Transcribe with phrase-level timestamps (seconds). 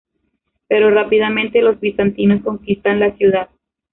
[0.67, 3.49] Pero rápidamente los bizantinos conquistan la ciudad.